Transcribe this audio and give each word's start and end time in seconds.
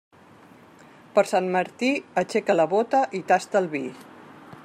Per 1.17 1.23
Sant 1.31 1.51
Martí, 1.57 1.91
aixeca 2.23 2.57
la 2.57 2.67
bóta 2.73 3.05
i 3.19 3.23
tasta 3.33 3.63
el 3.65 3.71
vi. 3.75 3.85